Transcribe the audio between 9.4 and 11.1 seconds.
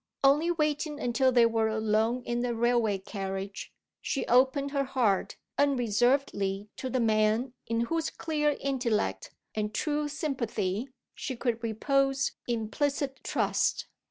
and true sympathy